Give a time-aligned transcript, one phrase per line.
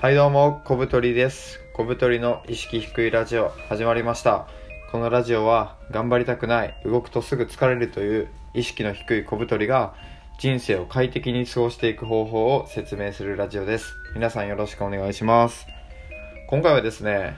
[0.00, 1.60] はいどうも、小太りです。
[1.74, 4.48] 小太りの意識低いラジオ始まりました。
[4.90, 9.92] このラジオは頑張りたくない、動くとすぐ疲れるという意識の低い小太りが
[10.38, 13.92] 人生を快適に過ごしていく方法を説明するラジオです。
[14.14, 15.66] 皆さんよろしくお願いします。
[16.48, 17.36] 今回はですね、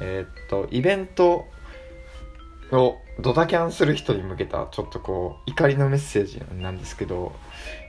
[0.00, 1.44] えーっと、イベント
[2.72, 7.32] をドタキャンする人に向けたちょっとこう怒りのメッセージなんですけど、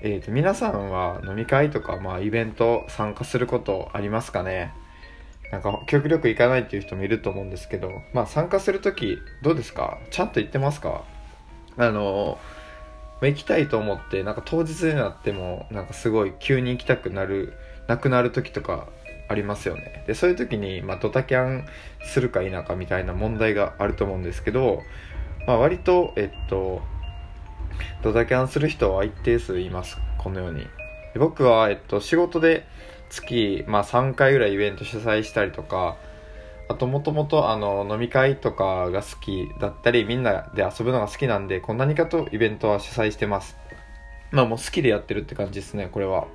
[0.01, 4.73] えー、と皆さんは飲み会とか、まあ、イベント参加することありますかね？
[5.51, 9.99] なんか極力行かないっていう人もいると思うんですけど、まあ、参加するときどうですか？
[10.09, 11.03] ちゃんと行ってますか？
[11.77, 12.37] あの
[13.21, 17.53] 行きたいと思ってなんか当日になってもなんかすごい急に行きたくなる
[17.87, 18.87] なくなる時とか
[19.31, 20.03] ありますよね。
[20.07, 21.65] でそういう時に、まあ、ドタキャン
[22.03, 24.81] するか否かみたいな問題があると思うんですけど、
[25.47, 26.81] まあ、割とえっと
[28.03, 29.97] ドタキャンする人は一定数います。
[30.17, 30.67] このように。
[31.13, 32.65] で僕は、えっと、仕事で
[33.09, 35.97] 月、まあ、3回ぐらいイベント主催したりとか
[36.69, 43.57] あともともとあの飲み会とかが好きだったりみんなで遊ぶのが好きなんでこう何かとイベントは主催してます。
[44.31, 46.27] まあもう好きでやってるって感じですねこれは。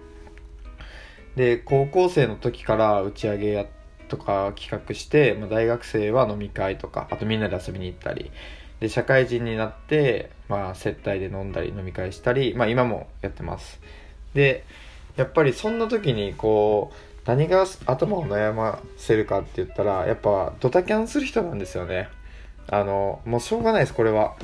[1.37, 3.67] で高校生の時から打ち上げや
[4.09, 8.31] とか企画して、まあ、大学生は飲み会とかあとみんなで遊びに行ったり。
[8.81, 13.81] で社会人になって、まあ、接待で飲んだり飲み会したり、まあ、今もやってます。
[14.35, 14.65] で
[15.17, 22.09] やっぱりそんな時にこう何が頭を悩ませるかって言ったらやっぱドタキャンする人なんですよね。
[22.69, 24.37] あのもうしょうがないですこれは。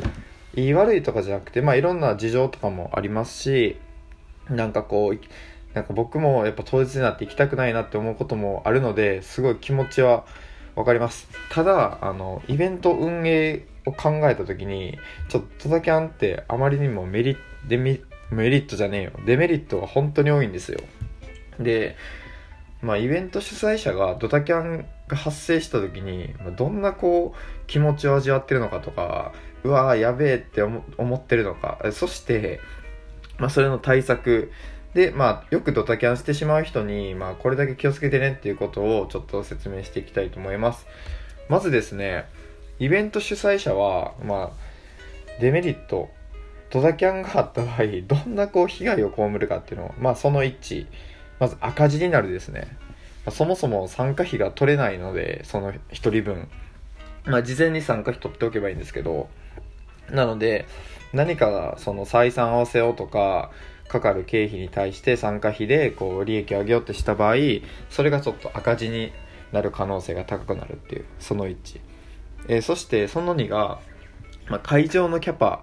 [0.55, 3.77] 言い悪いとかじゃなくてまあいろんな事情とかもありますし
[4.51, 5.19] なんかこう
[5.75, 10.25] なんか僕もやっぱ当日になって行きたくないなって思うこともあるのですごい気持ちは
[10.75, 11.29] わかります。
[11.51, 18.01] ただあのイベント運営を考えた時にちょっとドタキャンってあまりにもメリデメ
[18.31, 19.13] リットじゃねえよ。
[19.27, 20.81] デメリットが本当に多いんですよ。
[21.59, 21.97] で
[22.81, 29.33] まあイベント主催者がドタキャンが発生した時にどんなこう気持ちを味わってるのかとか
[29.65, 31.79] うわーやべえって思思ってるのか。
[31.93, 32.61] そして、
[33.39, 34.51] まあ、それの対策
[34.95, 40.87] で、まあ、よくドタキャンしてしまう人に、まあ、これだけ気をつけてねっていうことをちょっと説明していきたいと思います。
[41.49, 42.27] まずですね、
[42.79, 46.11] イベント主催者は、まあ、デメリット、
[46.71, 50.87] ドタキャンがあった場合、どんなこう被害を被るかっていうのを、まあ、その1、
[51.41, 52.77] まず赤字になるですね。
[53.31, 56.49] そもそも参加費が取れないので、その1人分。
[57.25, 59.29] まあ、事前に参加費取っておけばいいんですけど、
[60.11, 60.67] なので、
[61.13, 63.51] 何かその採算合わせようとか、
[63.89, 67.37] かかる経費に対して参加費でこう利益を上げようとした場合
[67.91, 69.13] それがちょっと赤字に
[69.53, 71.81] なる可能性が高くなるっていうその1、
[72.49, 73.81] えーそしてその2が、
[74.49, 75.63] まあ、会場のキャパ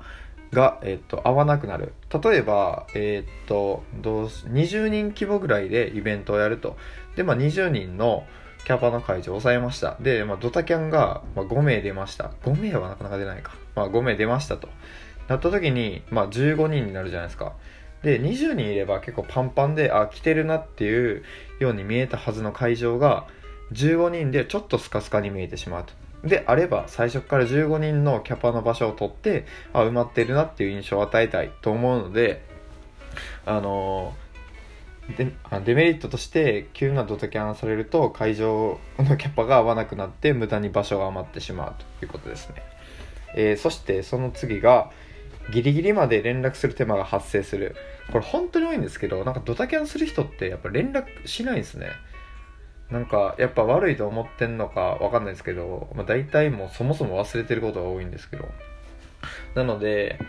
[0.51, 1.93] が、えー、と合わなくなる。
[2.23, 6.77] 例えば、えー、とどう20人規模ぐらいでイベントをやると。
[7.15, 8.25] で、まあ、20人の
[8.65, 9.97] キャパの会場を抑えました。
[9.99, 12.31] で、まあ、ドタキャンが、まあ、5名出ました。
[12.43, 14.69] 5名はなかなか出ないか、まあ、5名出ましたと。
[15.27, 17.53] なった時に、まあ、15人になるじゃないですか。
[18.03, 21.23] で20人いれば結構パンパンであ来てるなっていう
[21.59, 23.27] ように見えたはずの会場が
[23.73, 25.93] 15人でちょっとスカスカに見えてしまうと。
[26.27, 32.43] であれば最初から15人のキャパの場所を取ってあ埋まってるなっていう印象を与えたいと思うので
[33.45, 34.13] あの
[35.17, 35.33] で
[35.65, 42.55] デメリットとして急なドタキャンされると会場のキャパが合わなくなって無駄に場所が余ってしまうということですね、
[43.35, 44.91] えーそしてその次が
[45.51, 47.75] ギリギリまで連絡する手間が発生する。
[48.11, 51.89] これ本当に多いんですけどなんかドタキャンする人ってやっぱ連絡しないんですね。
[52.89, 58.49] なんかやっぱ悪いと思ってんのかわかんないですけど、まあ、大体もうそもそも忘れてることが多いんですけど。
[59.53, 60.19] なので、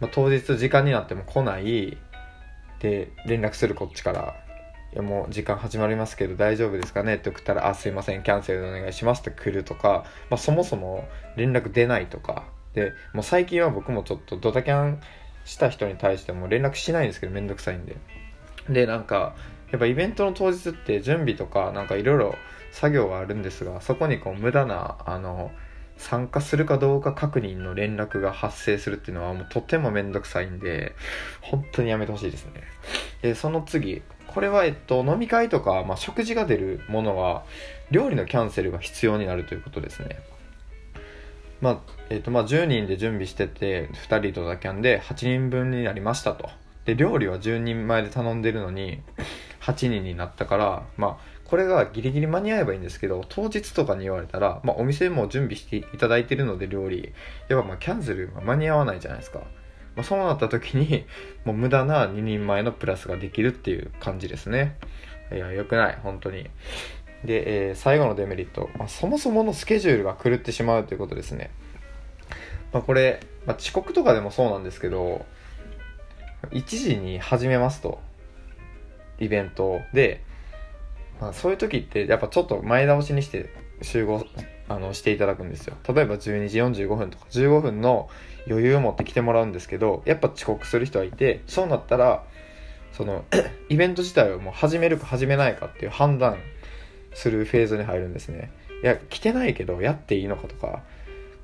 [0.00, 1.96] まあ、当日時間になっても来ない。
[2.80, 4.36] で連絡するこっちから。
[4.92, 15.00] いやもう時間始まりますけど大丈夫ですかねって送ったら、あ、すいません、キャンセルお願いしますって来るとか、まあ、そもそも連絡出ないとか、で、もう最近は僕もちょっとドタキャン
[15.44, 17.96] した人に対しても連絡しないんですけど、めんどくさいんで。
[18.68, 19.34] で、なんか、
[19.70, 22.34] やっぱイベントの当日って準備とか、なんかいろいろ
[22.72, 25.50] 作業があるんですが、そこにこう無駄な、あの、
[25.96, 30.94] 参加するかどうか確認の連絡が発生するっていうのはもうとてもめんどくさいんで、
[31.40, 32.62] 本当にやめてほしいですね。
[33.22, 37.44] で、その次、これは、えっと、飲み会とか、まあ、食事が出るものは、
[37.90, 40.18] 料理のキャンセルが必要になるということですね。
[41.64, 41.78] まあ、
[42.10, 46.50] えっと、まあ、10人で準備してて、2人とだキャンで8人分になりましたと。
[46.84, 49.00] で、料理は10人前で頼んでるのに、
[49.62, 57.14] 8人になったから、まあ、これがギリギリ間に合えばいいんですけど、当日とかに言われたら、まあ、お店も準備していただいてるので、料理。
[57.48, 59.38] やっぱまあ、キャンセルが間に合わないじゃないですか。
[59.96, 61.06] まあ、そうなった時に、
[61.46, 64.76] もう無駄な2人前のプラスができるっていう感じですね。
[65.32, 66.50] いや、良くない、本当に。
[67.24, 71.50] で、えー、最後のデメリット、まあ、そもそものスケジュールが狂ってしまうということですね。
[72.72, 75.24] まあ、これ、まあ、遅刻とかでもそうなんですけど、
[76.50, 78.00] 1時に始めますと、
[79.18, 80.22] イベントで、
[81.20, 83.48] まあ、そういう時ってやっぱちょっと前倒しにして
[83.82, 84.26] 集合
[84.68, 85.76] あのしていただくんですよ。
[85.88, 88.08] 例えば12時45分とか15分の
[88.48, 92.24] 余裕を持って来てもらうんですけどやっぱ遅刻する人はいてそうなったら
[92.92, 93.24] その
[93.68, 96.38] イベント自体をもう始めるか始めないかっていう判断
[97.14, 98.50] するフェーズに入るんですね。
[98.82, 100.82] いや来てないけどやっていいのかとか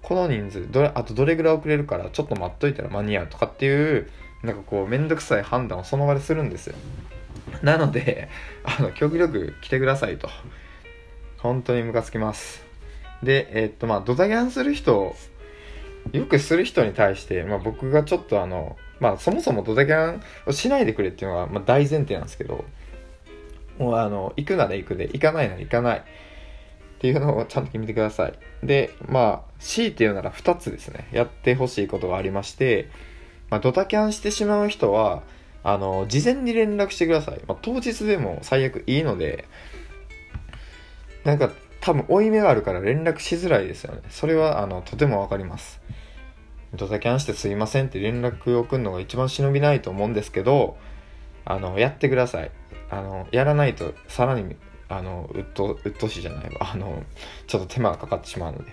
[0.03, 4.11] この人数どれあとどれぐらい遅れるからちょっと待っといたら間に合うとかっていう
[4.43, 6.75] なんかこうめんどくさい判断をその場でするんですよ。
[7.63, 8.29] なので
[8.65, 10.29] あの極力来てくださいと。
[11.39, 12.65] 本当にムカつきます。
[13.23, 15.15] でえー、っとまあドタキャンする人
[16.13, 22.65] よくする人に対して、まあ、僕がちょっとあのまあそもそもドタキャンをしないでくれっていうのが、まあ、大前提なんですけど
[23.81, 26.03] もうあの行くなら行くで行かないなら行かないっ
[27.01, 32.91] ていうのをちゃんと決めてくださいでまあ強いて言うなら2つですねやってほしいことがありまして
[33.51, 35.23] まあ、ドタキャンしてしまう人は、
[35.63, 37.41] あの、事前に連絡してください。
[37.47, 39.45] まあ、当日でも最悪いいので、
[41.25, 41.51] なんか
[41.81, 44.03] 多分負い目があるから連絡しづらいですよね。
[44.09, 45.81] それは、あの、とてもわかります。
[46.75, 50.79] ドタキャンしてすいませんって連絡を送るのが一番忍びないと思うんですけど、
[51.45, 52.51] あの、やってください。
[52.91, 54.57] あの、やらないとさらに、
[54.89, 56.71] あの、うっと、うっとしじゃないわ。
[56.75, 57.03] あの、
[57.47, 58.73] ちょっと手間がかかってしまうので。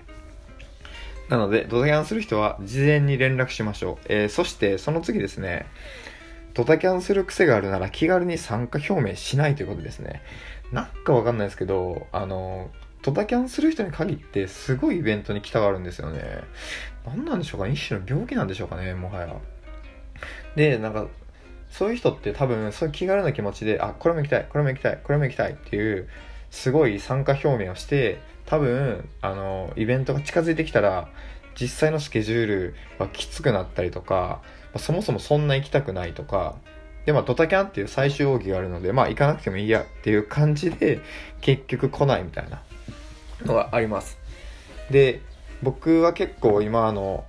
[1.30, 4.06] なので、ドタキャンする人は事前に連絡しましょう。
[4.10, 5.66] えー、そしてその次ですね、
[6.54, 10.22] ドタキャンする癖があるなら気軽に参加表明しないということですね。
[10.72, 12.72] なんかわかんないですけど、あの、
[13.04, 16.42] ドタキャンする人に限ってすごいイベントに来たがるんですよね。
[17.06, 19.36] 何なんでしょうか一種の病気なんでしょうかねもはや。
[20.56, 21.08] で、なんか、
[21.70, 26.08] そういう人って多分、そういう気軽な気持ちで、あ、これも行きたい、これも行きたい、これも行きたいっていう、
[26.50, 31.10] すごい参加表明をして、多分あのイベントが近づいてきたら
[31.60, 34.42] 実際のスケジュールはきつくなったりとか、
[34.74, 36.56] ま、そもそもそんな行きたくないとか
[37.06, 41.02] でまあドタキャンっていう最終奥義があるのでまあ行かなくてもいいやっていう感じで
[41.42, 42.62] 結局来ないみたいな
[43.46, 44.18] のがあります。
[44.90, 45.22] で
[45.62, 47.26] 僕は結構今あの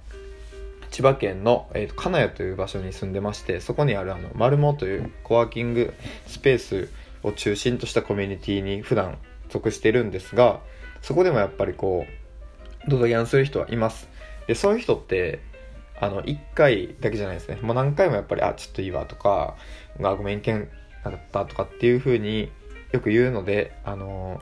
[0.91, 5.93] 千葉県の、えーと、金谷という場所に住んでましてそこにあるあのマルモというコワーキング
[6.27, 6.89] スペース
[7.23, 9.19] を中心としたコミュニティに普段
[9.49, 10.61] 属してるんですが
[11.03, 12.07] そこでもやっぱりこ
[12.87, 14.09] う、ドタキャンする人はいます。
[14.47, 15.41] で、そういう人って、
[16.01, 17.59] あの、1回だけじゃないですね。
[17.63, 19.57] もう何回もやっぱり、あ、ちょっといいわとか、
[20.03, 20.69] あ、ごめん、意見
[21.05, 22.51] なかったとかっていう風に
[22.93, 24.41] よく言うので、あの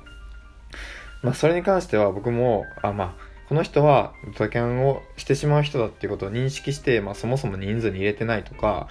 [1.23, 8.89] まあ、それに関しては僕も、あ、まあ、この人はドタキャンをしてしまう人だっていうことを認識して、まあ、そもそも人数に入れてないとか、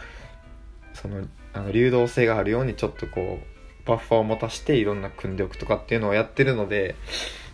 [0.93, 6.95] その、あの流動性があるようにちょっとこう、バッファーを持たしていろんな組んでおくとかっていうのをやってるので、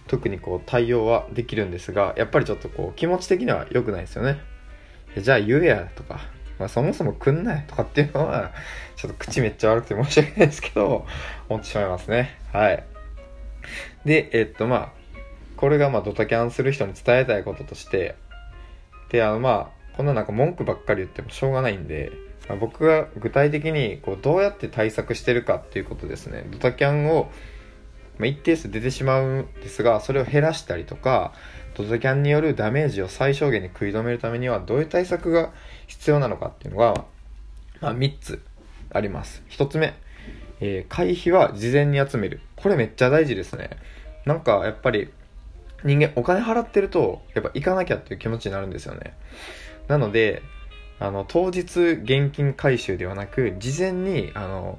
[0.07, 4.39] 特にこう対応はできるんですが、やっぱりちょっとこう気持ち的には良くないですよね。
[5.17, 6.19] じゃあ言えやとか、
[6.59, 8.51] まあ、そもそも来んなよとかっていうのは、
[8.95, 11.05] ちょっと口めっちゃ悪くて申し訳ないですけど、
[11.49, 12.39] 思ってしまいますね。
[12.53, 12.83] はい。
[14.05, 15.00] で、えっとまあ、
[15.61, 18.15] これがまあドタキャンする人に伝えたいこととして、
[19.09, 22.11] で、あのまあ、こんななんか文句ばっかり言ってもしょうがないんで、
[22.49, 26.45] まあ、僕が具体的にこうどうやって対策してるかっていうことですね。
[26.51, 27.31] ドタキャンを
[28.21, 31.33] まあ、一定数出てしまうんですが、それを減らしたりとか、
[31.75, 35.51] ドタキャンによるダメージを最小限に食い止めるためにはどういう対策が
[35.87, 37.05] 必要なのかっていうのが、
[37.81, 38.43] まあ、3つ
[38.91, 39.41] あります。
[39.49, 39.95] 1つ目、
[40.59, 42.41] えー、会費は事前に集める。
[42.57, 43.71] これめっちゃ大事ですね。
[44.25, 45.11] なんかやっぱり
[45.83, 49.15] 人間お金払ってるとやっぱ行かなきゃっていう気持ちになるんですよね。
[49.87, 50.41] なので、
[50.99, 54.77] あの、当日現金回収ではなく、事前に、あの、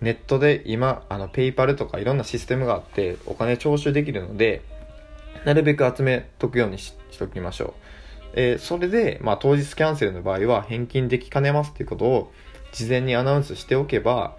[0.00, 4.62] ネットで今、あの、ペイパルとかいろんなシステムがあって、お金徴収できるので、
[5.44, 7.72] なるべく集めとくようにしときましょう。
[8.34, 12.32] えー、それで、まあ、当日キャンセルの場合は返金できかねますっていうことを
[12.72, 14.36] 事前にアナウンスしておけば、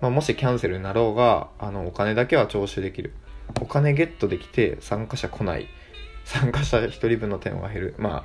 [0.00, 3.14] まあ、もしキャンセルになろうが、あの、お金だけは徴収できる。
[3.60, 5.68] お金ゲットできて参加者来ない。
[6.24, 7.94] 参加者1人分の手間が減る。
[7.98, 8.24] ま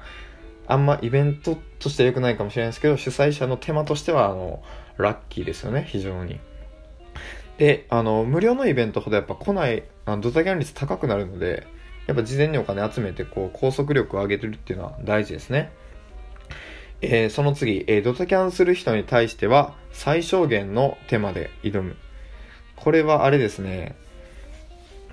[0.67, 4.63] あ、あんまイベントとしては良くないかもしれないですけど、主催者の手間としては、あの、
[4.97, 6.39] ラッキーですよね、非常に。
[7.57, 11.67] で、あの、無料のイベントほどやっぱ来ない、あのドタキャン率高くなるので、
[12.07, 15.71] やっぱ事前にお金集めて、こう、拘束力を上げてるっていうのは大事ですね。
[17.01, 21.95] えー、その次、えー、ドタキャンする人に対しては、最小限の手間で挑む。
[22.75, 23.95] これはあれですね、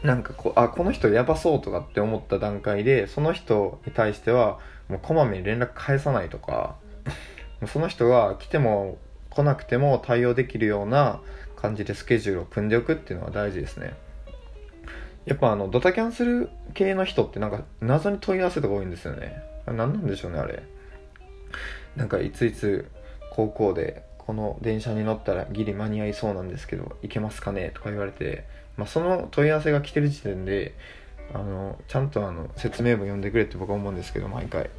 [0.03, 6.77] なんかこう、あ、この人やばそうとかって思った段階で、その人に対しては、もうこまめに連絡返さないとか、
[7.67, 8.99] その人が来ても
[9.31, 11.21] 来なくても対応できるような
[11.57, 13.95] 感じでスケジュールを組んでおくっていうのは大事ですね。
[15.27, 19.43] やっぱあのドタキャンする系の人ってなんか謎に問い合わせとか多いんですよね。
[19.67, 20.63] 何なんでしょうねあれ。
[21.99, 22.89] なんかいついつ
[23.33, 27.73] 高校でこの電車に乗ったらギリ間に合いそうなんですけど行けますかね？
[27.75, 28.45] とか言われて、
[28.77, 30.75] まあ、その問い合わせが来てる時点で
[31.35, 34.71] あのちゃんとあの説明文読んでくれって僕は思うんですけど毎回。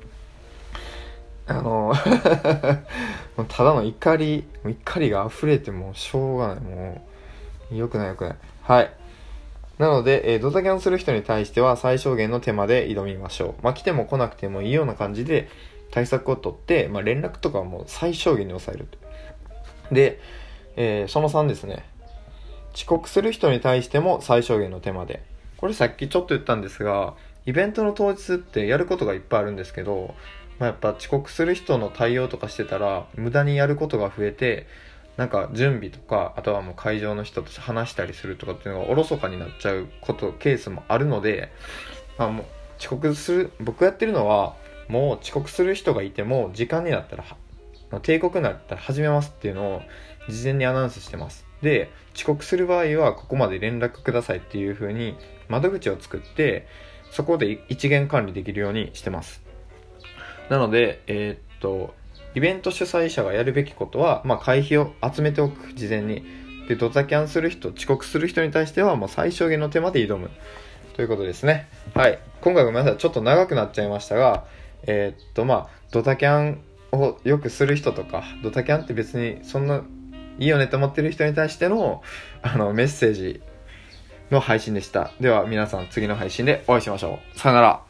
[1.46, 1.94] あの
[3.50, 6.60] ただの怒り怒りが溢れてもうしょうがない。
[6.60, 7.08] も
[7.72, 8.36] うよくないよくない。
[8.62, 8.94] はい。
[9.80, 13.64] なので、えー、ドタキャンする人に対しては最小限の手間で挑みましょう。
[13.64, 15.50] まあ、来ても来なくてもいいような感じで
[15.92, 18.88] 対策をとって、まあ、連絡とかはもう最小限に抑える。
[19.92, 20.20] で、
[20.76, 21.86] えー、その3ですね。
[22.74, 25.24] 遅刻する人に対しても最小限の手間で。
[25.58, 27.16] これさっきちょっと言ったんですが、
[27.46, 30.16] イベントの当日ってやることがいっぱいあるんですけど、
[30.60, 34.68] まあ、やっぱ遅刻する人の対応とかしてたら、無駄にやることが増えて、
[35.18, 41.52] なんか準備とか、あとはもう会場の人と話したりするとかっていうのがおろそかになっちゃうこと、ケースもあるので、
[42.18, 42.46] まあもう
[42.78, 44.56] 遅刻する、僕やってるのは、
[44.90, 47.24] もう遅刻する人がいても、時間になったら、
[48.02, 49.82] 帝国になったら始めますっていうのを
[50.28, 51.46] 事前にアナウンスしてます。
[51.62, 55.16] で、遅刻する場合はここまで連絡くださいっていう風に
[55.48, 56.68] 窓口を作って、
[57.12, 59.42] そこで一元管理できるようにしてます。
[60.50, 61.94] なので、えー、っと、
[62.36, 66.24] イベント主催者がやるべきことは、まあ、会費を集めておく、事前に。
[66.68, 70.30] で、ドタキャンする人、遅刻する人に対しては、もう最小限の手間で挑む。
[70.94, 71.68] ということですね。
[71.96, 72.20] はい。
[72.42, 72.98] 今回ごめんなさい。
[72.98, 74.46] ちょっと長くなっちゃいましたが、
[74.84, 79.84] えー、っと、まあ、ドタキャンをよくする人とか、ドタキャンって別にそんな
[80.40, 82.02] いいよねと思ってる人に対しての、
[82.42, 83.42] あの、メッセージ
[84.32, 85.12] の配信でした。
[85.20, 87.40] では皆さん次の配信でお会いしましょう。
[87.40, 87.89] さよなら。